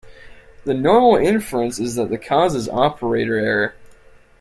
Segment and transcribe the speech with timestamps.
[0.63, 3.75] The normal inference is that the cause is operator error.